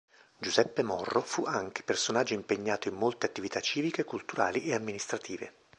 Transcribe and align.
Giuseppe 0.39 0.81
Morro 0.81 1.21
fu 1.21 1.43
anche 1.43 1.83
personaggio 1.83 2.33
impegnato 2.33 2.87
in 2.87 2.95
molte 2.95 3.27
attività 3.27 3.59
civiche 3.59 4.03
culturali 4.03 4.63
e 4.63 4.73
amministrative. 4.73 5.53